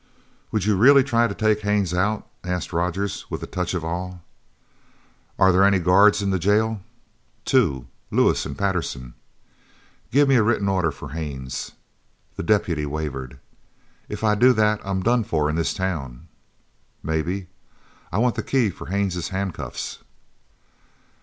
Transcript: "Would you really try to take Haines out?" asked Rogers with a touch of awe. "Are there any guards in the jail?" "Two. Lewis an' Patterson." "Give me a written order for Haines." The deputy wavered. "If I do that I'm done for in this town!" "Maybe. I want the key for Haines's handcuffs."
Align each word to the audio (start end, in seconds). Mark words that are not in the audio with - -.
"Would 0.51 0.65
you 0.65 0.75
really 0.75 1.03
try 1.03 1.27
to 1.27 1.35
take 1.35 1.61
Haines 1.61 1.93
out?" 1.93 2.27
asked 2.43 2.73
Rogers 2.73 3.27
with 3.29 3.43
a 3.43 3.45
touch 3.45 3.75
of 3.75 3.85
awe. 3.85 4.17
"Are 5.37 5.51
there 5.51 5.63
any 5.63 5.77
guards 5.77 6.23
in 6.23 6.31
the 6.31 6.39
jail?" 6.39 6.81
"Two. 7.45 7.85
Lewis 8.09 8.43
an' 8.43 8.55
Patterson." 8.55 9.13
"Give 10.09 10.27
me 10.27 10.37
a 10.37 10.41
written 10.41 10.67
order 10.67 10.89
for 10.89 11.09
Haines." 11.09 11.73
The 12.35 12.41
deputy 12.41 12.87
wavered. 12.87 13.39
"If 14.09 14.23
I 14.23 14.33
do 14.33 14.53
that 14.53 14.81
I'm 14.83 15.03
done 15.03 15.23
for 15.23 15.51
in 15.51 15.55
this 15.55 15.71
town!" 15.71 16.27
"Maybe. 17.03 17.45
I 18.11 18.17
want 18.17 18.33
the 18.33 18.41
key 18.41 18.71
for 18.71 18.87
Haines's 18.87 19.27
handcuffs." 19.29 19.99